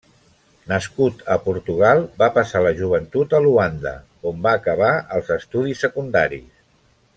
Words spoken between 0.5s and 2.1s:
Nascut a Portugal,